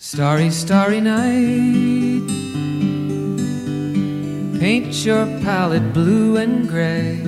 [0.00, 2.22] Starry, starry night.
[4.60, 7.18] Paint your palette blue and gray.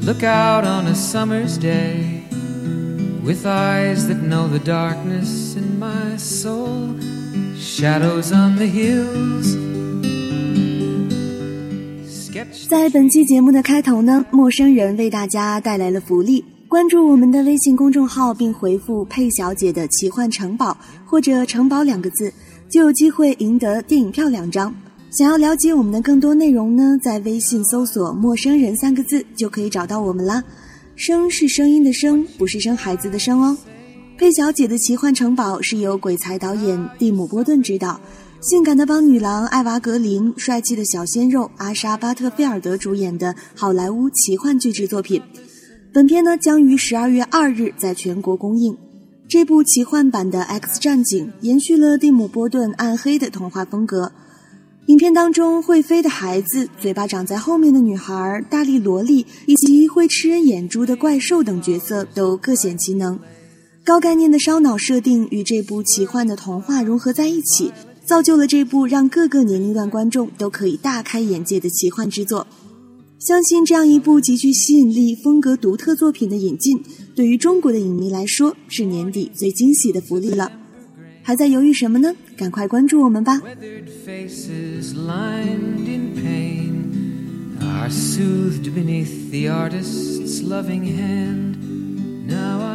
[0.00, 2.22] Look out on a summer's day
[3.22, 6.96] with eyes that know the darkness in my soul.
[7.58, 9.56] Shadows on the hills.
[12.08, 16.44] Sketch 在本期节目的开头呢，陌生人为大家带来了福利。
[16.75, 20.77] 关注我们的微信公众号，并回复“佩小姐的奇幻城堡”
[21.07, 22.33] 或者“城堡”两个字，
[22.69, 24.75] 就有机会赢得电影票两张。
[25.09, 30.43] 想要了解我们的更多内容呢，在微信搜索“陌生人”三个字就可以找到我们啦。
[30.97, 33.57] 声是声音的声，不是生孩子的生哦。
[34.17, 37.97] 佩小姐的奇幻城堡是由鬼才导演蒂姆·波顿执导，
[38.41, 45.21] 性感的邦女郎艾娃·格林、帅气的小鲜肉阿莎·巴特菲尔德主演的好莱坞奇幻巨制作品。
[45.95, 48.75] 本片呢将于十二月二日在全国公映。
[49.29, 54.11] 这部奇幻版的《X 战警》延续了蒂姆·波顿暗黑的童话风格。
[54.87, 63.17] 影片当中会飞的孩子、嘴巴长在后面的女孩、大力萝莉以及会吃人眼珠的怪兽等角色都各显其能。
[63.85, 67.71] 高概念的烧脑设定与这部奇幻的童话融合在一起，
[68.03, 72.45] 造就了这部让各个年龄段观众都可以大开眼界的奇幻之作。
[73.19, 76.83] 相信这样一部极具吸引力风格独特作品的引进
[77.15, 80.51] 对于中国的影迷来说是年底最惊喜的福利了。
[81.23, 82.13] 还在犹豫什么呢？
[82.37, 83.41] 赶快关注我们吧。
[87.87, 91.55] Soothed beneath the artist's loving hand.
[92.27, 92.74] Now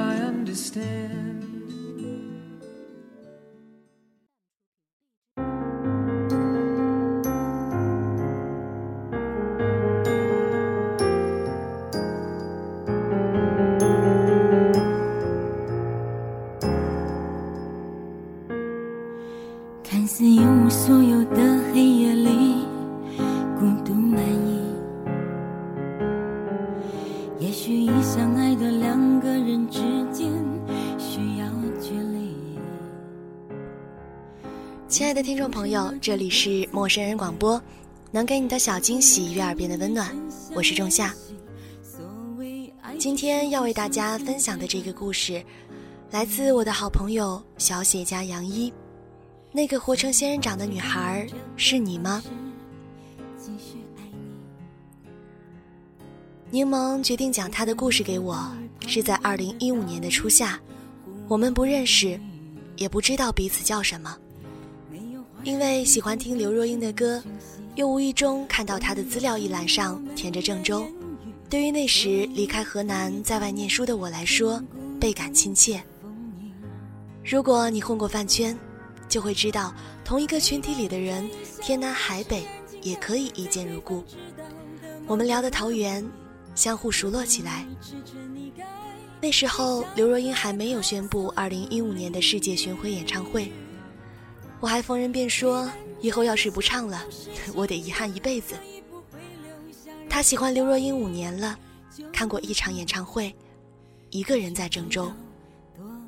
[19.90, 22.64] 看似一无所有的黑夜里，
[23.58, 24.60] 孤独满溢。
[27.40, 29.80] 也许相爱的两个人之
[30.12, 30.32] 间
[30.96, 31.46] 需要
[31.80, 32.36] 距离。
[34.86, 37.60] 亲爱的听众朋友，这里是陌生人广播，
[38.12, 40.16] 能给你的小惊喜与耳边的温暖，
[40.54, 41.12] 我是仲夏。
[42.96, 45.42] 今天要为大家分享的这个故事，
[46.12, 48.72] 来自我的好朋友小写家杨一。
[49.52, 52.22] 那个活成仙人掌的女孩是你吗？
[56.50, 58.48] 柠檬决定讲她的故事给我，
[58.86, 60.58] 是在二零一五年的初夏，
[61.26, 62.18] 我们不认识，
[62.76, 64.16] 也不知道彼此叫什么。
[65.42, 67.22] 因为喜欢听刘若英的歌，
[67.74, 70.86] 又无意中看到她的资料一栏上填着郑州，
[71.48, 74.62] 对于那时离开河南在外念书的我来说，
[75.00, 75.82] 倍感亲切。
[77.24, 78.56] 如果你混过饭圈，
[79.10, 81.28] 就会知道，同一个群体里的人，
[81.60, 82.46] 天南海北
[82.80, 84.04] 也可以一见如故。
[85.06, 86.08] 我们聊得投缘，
[86.54, 87.66] 相互熟络起来。
[89.20, 93.52] 那时候，刘若英还没有宣布2015年的世界巡回演唱会，
[94.60, 95.68] 我还逢人便说，
[96.00, 97.04] 以后要是不唱了，
[97.52, 98.54] 我得遗憾一辈子。
[100.08, 101.58] 她喜欢刘若英五年了，
[102.12, 103.34] 看过一场演唱会，
[104.10, 105.12] 一个人在郑州。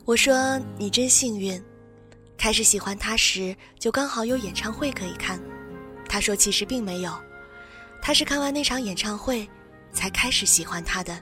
[0.05, 1.61] 我说你真幸运。
[2.43, 5.41] 开始喜欢他时，就刚好有演唱会可以看。
[6.09, 7.13] 他说其实并没有，
[8.03, 9.49] 他是看完那场演唱会，
[9.93, 11.17] 才开始喜欢他的。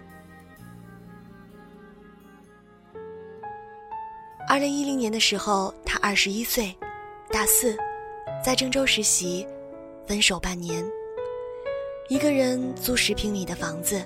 [4.49, 6.75] 二零一零年的时候，他二十一岁，
[7.31, 7.77] 大四，
[8.43, 9.47] 在郑州实习，
[10.07, 10.83] 分手半年，
[12.09, 14.03] 一个人租十平米的房子，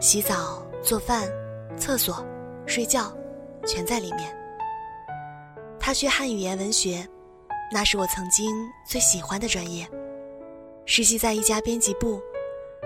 [0.00, 1.30] 洗澡、做饭、
[1.76, 2.26] 厕所、
[2.64, 3.14] 睡觉，
[3.66, 4.39] 全在里面。
[5.90, 7.04] 大学汉语言文学，
[7.72, 8.54] 那是我曾经
[8.86, 9.84] 最喜欢的专业。
[10.86, 12.22] 实习在一家编辑部，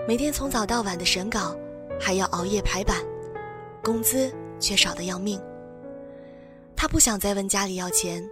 [0.08, 1.54] 每天从早到晚的审稿，
[2.00, 3.04] 还要熬夜排版，
[3.82, 5.38] 工资却少得要命。
[6.74, 8.26] 他不想再问家里要钱，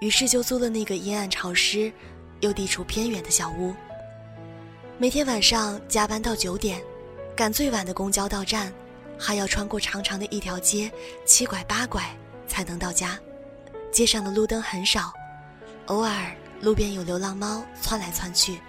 [0.00, 1.92] 于是就租了那个阴暗潮湿、
[2.42, 3.74] 又地处偏远的小屋。
[4.98, 6.80] 每天晚上加班到九点，
[7.34, 8.72] 赶最晚的公交到站，
[9.18, 10.88] 还要穿过长长的一条街，
[11.24, 12.04] 七拐八拐
[12.46, 13.18] 才能到家。
[13.94, 15.12] 街上的路灯很少，
[15.86, 18.60] 偶尔路边有流浪猫窜来窜去。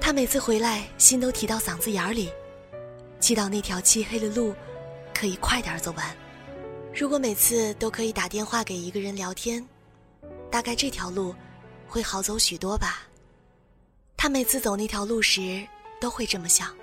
[0.00, 2.28] 他每次回来，心都提到嗓子眼里，
[3.20, 4.52] 祈祷那条漆黑的路
[5.14, 6.16] 可以快点走完。
[6.92, 9.64] 如果每次都可以打电话给一个人聊天，
[10.50, 11.32] 大概这条路
[11.86, 13.06] 会好走许多吧。
[14.16, 15.64] 他每次走那条路时
[16.00, 16.74] 都会这么想，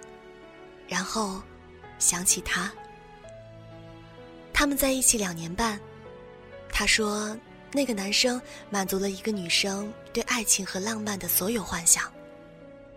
[0.88, 1.42] 然后
[1.98, 2.72] 想起他。
[4.54, 5.78] 他们在一起两年半。
[6.72, 7.38] 他说，
[7.72, 12.12] 那个男生满足了一个女生对爱情和浪漫的所有幻想。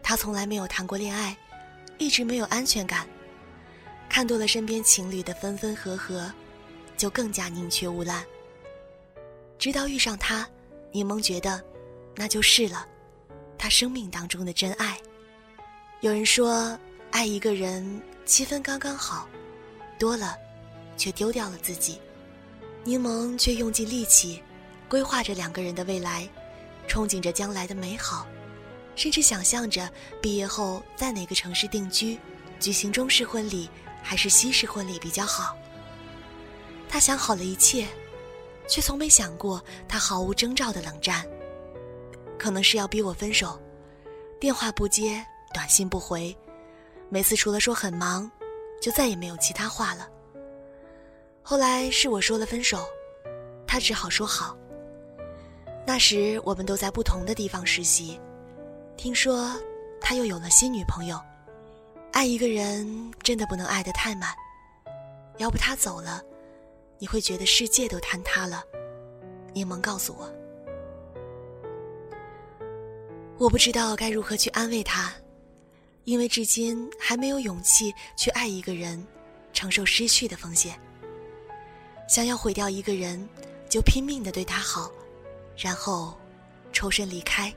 [0.02, 1.36] 他从来没有谈过恋爱，
[1.98, 3.06] 一直没有安全感，
[4.08, 6.32] 看多了身边情侣的分分合合，
[6.96, 8.24] 就更加宁缺毋滥。
[9.58, 10.48] 直到遇上他，
[10.90, 11.62] 柠檬觉得，
[12.16, 12.86] 那就是了，
[13.56, 14.98] 他生命当中的真爱。
[16.00, 16.78] 有人说，
[17.10, 19.28] 爱一个人七分刚刚好，
[19.98, 20.36] 多了，
[20.96, 22.00] 却丢掉了自己。
[22.84, 24.43] 柠檬却用尽力气，
[24.88, 26.29] 规划着两个人的未来，
[26.88, 28.26] 憧憬着将来的美好，
[28.96, 29.88] 甚至想象着
[30.20, 32.19] 毕业后在哪个城市定居，
[32.58, 33.70] 举行中式婚礼
[34.02, 35.56] 还是西式婚礼比较好。
[36.88, 37.87] 他想好了一切，
[38.69, 41.25] 却从没想过他毫无征兆的冷战，
[42.38, 43.61] 可能是要逼我分手，
[44.40, 45.25] 电话不接。
[45.55, 46.34] 短信不回，
[47.11, 48.31] 每次除了说很忙，
[48.81, 50.08] 就再也没有其他话了。
[51.43, 52.87] 后来是我说了分手，
[53.67, 54.56] 他只好说好。
[55.85, 58.19] 那时我们都在不同的地方实习，
[58.97, 59.53] 听说
[60.00, 61.21] 他又有了新女朋友。
[62.12, 64.35] 爱一个人真的不能爱得太满，
[65.39, 66.23] 要不他走了，
[66.99, 68.62] 你会觉得世界都坍塌了。
[69.53, 70.31] 柠檬告诉我，
[73.39, 75.12] 我不知道该如何去安慰他。
[76.05, 79.06] 因为至今还没有勇气去爱一个人，
[79.53, 80.79] 承受失去的风险。
[82.08, 83.28] 想要毁掉一个人，
[83.69, 84.90] 就拼命的对他好，
[85.56, 86.14] 然后
[86.72, 87.52] 抽身离开。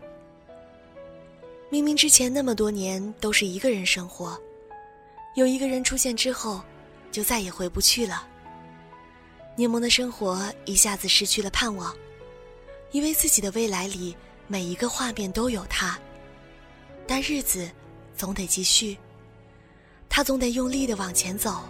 [1.70, 4.40] 明明之前那么多年都是一个人生活，
[5.36, 6.62] 有一个人出现之后，
[7.12, 8.28] 就再也回不去了。
[9.56, 11.96] 柠檬的生活一下子失去了盼望，
[12.92, 14.16] 以为自己的未来里
[14.48, 16.00] 每一个画面都有他，
[17.08, 17.70] 但日子。
[18.18, 18.98] 总得继续，
[20.08, 21.66] 他总得用力的往前走，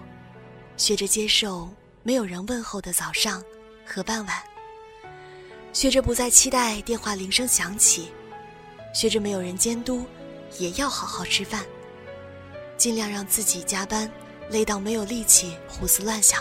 [0.77, 1.67] 学着接受
[2.07, 3.43] 没有人问候的早上
[3.83, 4.43] 和傍晚，
[5.73, 8.11] 学着不再期待电话铃声响起，
[8.93, 10.05] 学着没有人监督
[10.59, 11.65] 也要好好吃饭，
[12.77, 14.07] 尽量让自己加班
[14.51, 16.39] 累到没有力气胡思乱想。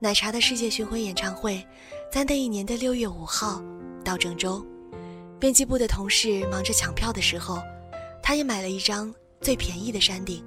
[0.00, 1.64] 奶茶的世界巡回演唱会，
[2.10, 3.62] 在那一年的六月五号
[4.04, 4.66] 到郑州。
[5.38, 7.62] 编辑部的同事忙着抢票的时候，
[8.22, 10.44] 他也买了一张最便宜的山顶。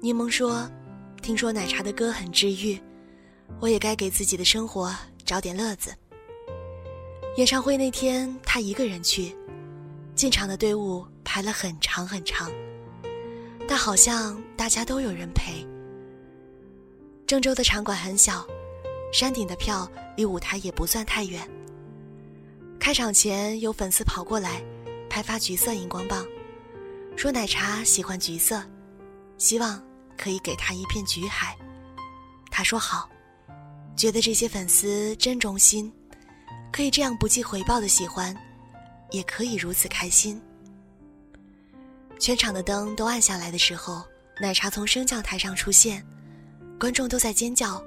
[0.00, 0.70] 柠檬说
[1.22, 2.78] ：“听说奶茶的歌很治愈，
[3.60, 4.94] 我也该给自己的生活
[5.24, 5.94] 找点乐子。”
[7.36, 9.34] 演唱会那天，他一个人去，
[10.14, 12.50] 进场的队伍排了很长很长，
[13.66, 15.66] 但好像大家都有人陪。
[17.26, 18.46] 郑州的场馆很小，
[19.12, 21.40] 山顶的票离舞台也不算太远。
[22.78, 24.62] 开场前有粉丝跑过来，
[25.08, 26.26] 拍发橘色荧光棒，
[27.16, 28.62] 说奶茶喜欢橘色，
[29.38, 29.82] 希望
[30.16, 31.56] 可以给他一片橘海。
[32.50, 33.08] 他说好，
[33.96, 35.92] 觉得这些粉丝真忠心，
[36.72, 38.36] 可以这样不计回报的喜欢，
[39.10, 40.40] 也可以如此开心。
[42.18, 44.04] 全场的灯都暗下来的时候，
[44.40, 46.04] 奶茶从升降台上出现。
[46.78, 47.82] 观众都在尖叫，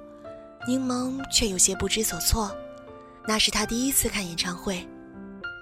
[0.66, 2.54] 柠檬却有些不知所措。
[3.26, 4.86] 那是他第一次看演唱会，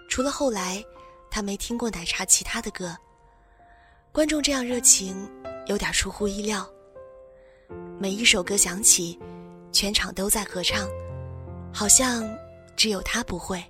[0.09, 0.83] 除了后来，
[1.31, 2.97] 他没听过奶茶其他的歌。
[4.13, 5.31] 观众这样热情，
[5.67, 6.67] 有点出乎意料。
[7.99, 9.19] 每一首歌响起，
[9.73, 10.89] 全场都在合唱，
[11.73, 12.25] 好像
[12.77, 13.65] 只有他不会。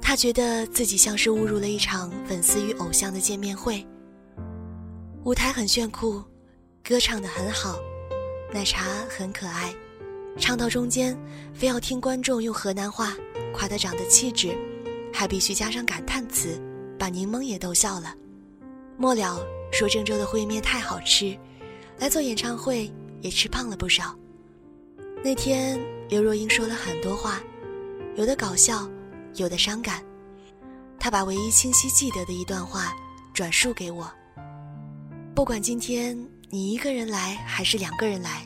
[0.00, 3.86] 他觉得自己像是误入了一场粉丝与偶像的见面会。
[5.24, 6.22] 舞台很炫酷。
[6.84, 7.78] 歌唱得很好，
[8.52, 9.72] 奶茶很可爱，
[10.36, 11.16] 唱到中间，
[11.54, 13.16] 非要听观众用河南话
[13.54, 14.58] 夸他长得气质，
[15.12, 16.60] 还必须加上感叹词，
[16.98, 18.14] 把柠檬也逗笑了。
[18.96, 19.40] 末了
[19.72, 21.38] 说郑州的烩面太好吃，
[21.98, 24.16] 来做演唱会也吃胖了不少。
[25.22, 25.78] 那天
[26.08, 27.40] 刘若英说了很多话，
[28.16, 28.88] 有的搞笑，
[29.36, 30.02] 有的伤感。
[30.98, 32.92] 她把唯一清晰记得的一段话
[33.32, 34.10] 转述给我。
[35.34, 36.16] 不管今天。
[36.54, 38.44] 你一个人来还是两个人来？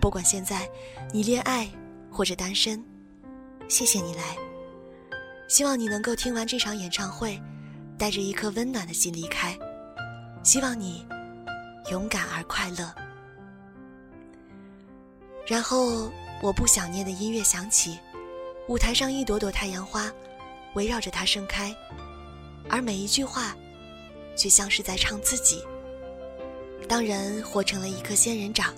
[0.00, 0.68] 不管现在
[1.12, 1.70] 你恋爱
[2.10, 2.84] 或者单身，
[3.68, 4.36] 谢谢你来。
[5.54, 7.40] 希望你能够听完这场演唱会，
[7.96, 9.56] 带着一颗温暖的心离开。
[10.42, 11.06] 希望你
[11.92, 12.92] 勇敢而快乐。
[15.46, 16.10] 然后，
[16.42, 17.96] 我不想念的音乐响起，
[18.66, 20.10] 舞台上一朵朵太阳花
[20.74, 21.72] 围绕着它盛开，
[22.68, 23.56] 而每一句话，
[24.36, 25.62] 却像是在唱自己。
[26.88, 28.74] 当人活成了一颗仙人掌，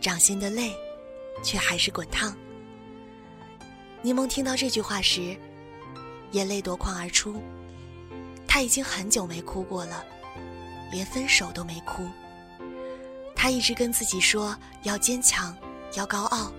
[0.00, 0.74] 掌心的泪，
[1.42, 2.34] 却还是滚烫。
[4.00, 5.36] 柠檬听到这句话时，
[6.32, 7.42] 眼泪夺眶而出。
[8.46, 10.04] 他已经很久没哭过了，
[10.90, 12.08] 连分手都没哭。
[13.34, 15.56] 他一直跟自己说要坚强，
[15.94, 16.52] 要高傲，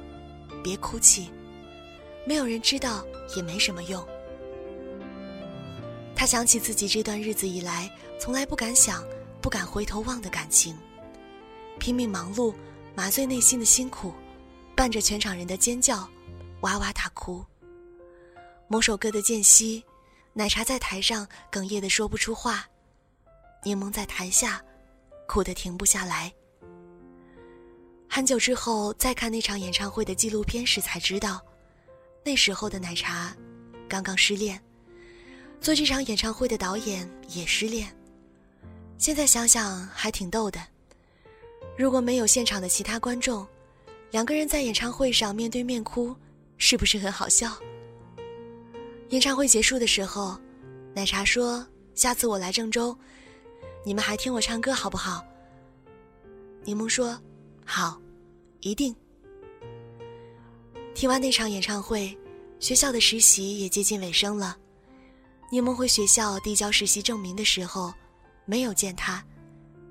[0.64, 1.30] 别哭泣。
[2.26, 4.04] 没有人知道也没什么用。
[6.16, 9.04] 他想起自己这段日子以来从来不敢想、
[9.42, 10.78] 不敢回头望的感情，
[11.80, 12.54] 拼命忙碌，
[12.96, 14.14] 麻醉内心的辛苦，
[14.76, 16.08] 伴着全场人的尖叫，
[16.62, 17.44] 哇哇大哭。
[18.72, 19.84] 某首歌的间隙，
[20.32, 22.66] 奶茶在台上哽咽的说不出话，
[23.66, 24.64] 柠檬在台下
[25.28, 26.32] 哭得停不下来。
[28.10, 31.42] 很久之后再看那场演唱会的纪录片时，才知道，
[32.24, 33.36] 那时候的奶茶
[33.90, 34.58] 刚刚失恋，
[35.60, 37.94] 做这场演唱会的导演也失恋。
[38.98, 40.66] 现在想想还挺逗的。
[41.78, 43.46] 如果没有现场的其他观众，
[44.12, 46.16] 两个人在演唱会上面对面哭，
[46.58, 47.54] 是不是很好笑？
[49.12, 50.40] 演唱会结束的时候，
[50.96, 52.98] 奶茶说：“下次我来郑州，
[53.86, 55.24] 你们还听我唱歌好不好？”
[56.64, 57.20] 柠檬说。
[57.64, 58.02] 好，
[58.62, 58.94] 一定。
[60.94, 62.18] 听完那场演唱会，
[62.60, 64.58] 学校的实习也接近尾声了。
[65.50, 67.94] 柠檬回学校递交实习证明的时候，
[68.46, 69.24] 没有见他，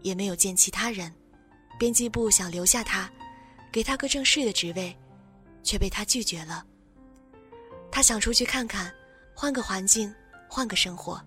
[0.03, 1.11] 也没有见其他人。
[1.79, 3.11] 编辑部想留下他，
[3.71, 4.95] 给他个正式的职位，
[5.63, 6.67] 却被他拒绝了。
[7.91, 8.93] 他想出去看看，
[9.41, 10.15] 换个环境，
[10.47, 11.19] 换个生活。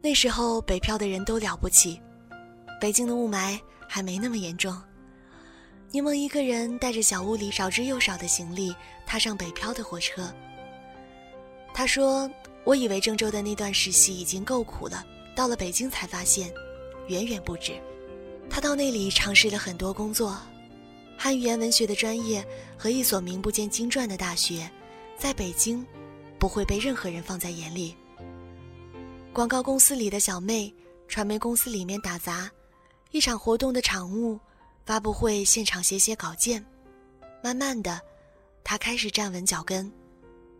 [0.00, 2.00] 那时候北漂的人都了不起，
[2.80, 4.74] 北京的雾霾还没那么严重。
[5.90, 10.32] 柠檬一个人带着小屋里少之又少的行李，踏上北漂的火车。
[11.74, 12.26] 他说
[12.64, 15.04] ：“我以为郑州的那段实习已经够苦了，
[15.36, 16.50] 到了北京才发现，
[17.08, 17.74] 远远不止。”
[18.48, 20.34] 他到那里尝试了很多工作，
[21.18, 22.42] 汉语言文学的专业
[22.78, 24.66] 和一所名不见经传的大学，
[25.18, 25.84] 在北京，
[26.38, 27.94] 不会被任何人放在眼里。
[29.32, 30.72] 广告公司里的小妹，
[31.06, 32.50] 传媒公司里面打杂，
[33.10, 34.38] 一场活动的场务。
[34.86, 36.64] 发布会现场写写稿件，
[37.42, 38.00] 慢慢的，
[38.64, 39.92] 他开始站稳脚跟。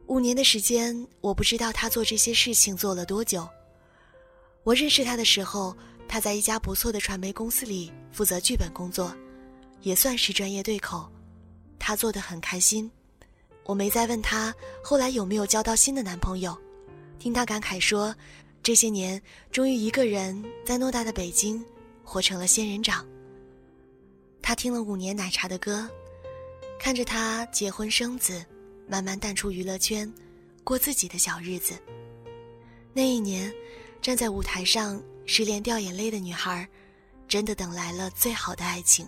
[0.07, 3.49] 五年的时间，我不知道他做这些事情做了多久。
[4.65, 5.75] 我认识他的时候，
[6.07, 9.17] 他在一家不错的传媒公司里负责剧本工作，
[9.81, 11.11] 也算是专业对口。
[11.79, 12.91] 他做的很开心。
[13.69, 16.57] 我没再问她后来有没有交到新的男朋友，
[17.19, 18.15] 听她感慨说，
[18.63, 19.21] 这些年
[19.53, 21.63] 终于一个人在偌大的北京
[22.03, 23.07] 活成了仙人掌。
[24.41, 25.87] 她听了五年奶茶的歌，
[26.81, 28.43] 看着他结婚生子，
[28.89, 30.11] 慢慢淡出娱乐圈，
[30.65, 31.75] 过自己的小日子。
[32.95, 33.53] 那一年，
[34.01, 36.67] 站在舞台上失恋掉眼泪的女孩，
[37.29, 39.07] 真的等来了最好的爱情。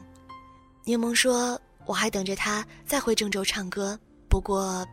[0.85, 3.99] 柠檬说：“我还等着他再回郑州唱歌，
[4.31, 4.87] 不过，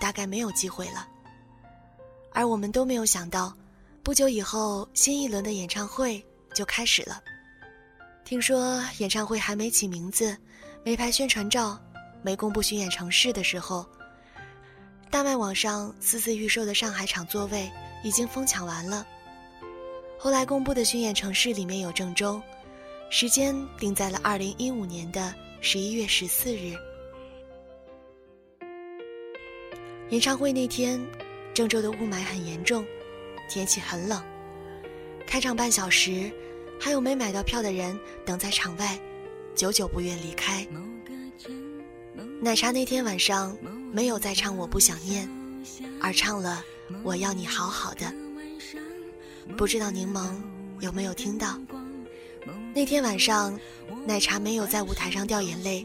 [0.00, 1.06] 大概没有机会了。”
[2.32, 3.54] 而我们都没有想到，
[4.02, 7.22] 不久以后，新一轮的演唱会就开始了。
[8.24, 10.36] 听说演唱会还没起名字，
[10.84, 11.78] 没拍宣传照，
[12.22, 13.86] 没公布巡演城市的时候，
[15.10, 17.70] 大麦网上私自预售的上海场座位
[18.04, 19.06] 已经疯抢完了。
[20.18, 22.40] 后来公布的巡演城市里面有郑州，
[23.08, 26.76] 时间定在了二零一五年的十一月十四日。
[30.10, 30.98] 演唱会那天，
[31.52, 32.82] 郑州的雾霾很严重，
[33.48, 34.22] 天气很冷，
[35.26, 36.30] 开场半小时。
[36.80, 38.96] 还有没买到票的人等在场外，
[39.54, 40.64] 久久不愿离开。
[42.40, 43.58] 奶茶那天晚上
[43.92, 45.26] 没有再唱《我不想念》，
[46.00, 46.64] 而唱了
[47.02, 48.06] 《我要你好好的》。
[49.56, 50.36] 不知道柠檬
[50.78, 51.58] 有没有听到？
[52.72, 53.58] 那天晚上，
[54.06, 55.84] 奶茶没有在舞台上掉眼泪，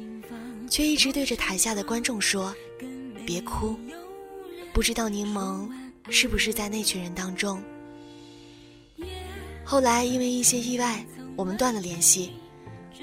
[0.69, 2.55] 却一直对着台下的观众说
[3.25, 3.75] ：“别哭。”
[4.73, 5.69] 不知道柠檬
[6.09, 7.61] 是不是在那群人当中？
[9.63, 12.33] 后来因为一些意外，我们断了联系，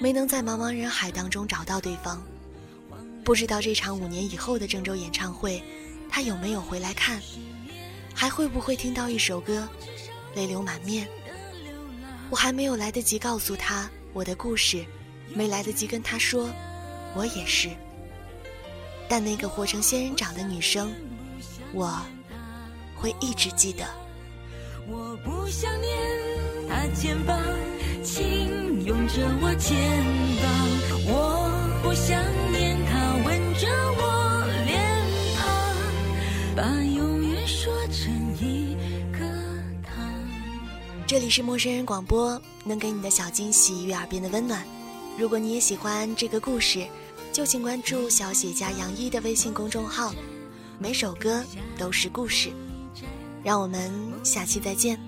[0.00, 2.20] 没能在茫茫人海当中找到对方。
[3.22, 5.62] 不知道这场五年以后的郑州演唱会，
[6.08, 7.22] 他有没有回来看，
[8.12, 9.68] 还会不会听到一首歌，
[10.34, 11.06] 泪流满面。
[12.30, 14.84] 我还没有来得及告诉他我的故事，
[15.32, 16.50] 没来得及跟他说，
[17.14, 17.70] 我也是。
[19.08, 20.92] 但那个活成仙人掌的女生，
[21.72, 22.00] 我
[22.96, 23.84] 会一直记得。
[24.88, 25.90] 我不想念。
[26.72, 27.36] 他肩膀，
[28.04, 29.76] 请拥着我肩
[30.40, 30.46] 膀。
[31.04, 31.50] 我
[31.82, 32.22] 不想
[32.52, 33.66] 念他吻着
[33.98, 34.80] 我脸
[35.36, 38.76] 庞，把永远说成一
[39.12, 39.18] 个
[39.82, 40.08] 他。
[41.08, 44.64] 这里是陌生人广播，能给你的小惊喜与耳边的温暖。
[45.18, 46.86] 如果你也喜欢这个故事，
[47.32, 50.14] 就请关注小写家杨一的微信公众号，
[50.82, 51.44] 每首歌
[51.78, 52.50] 都是故事。
[53.44, 53.92] 让我们
[54.24, 54.98] 下期再见。